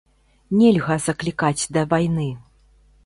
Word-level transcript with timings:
Нельга 0.61 0.97
заклікаць 1.07 1.69
да 1.77 1.81
вайны. 1.93 2.29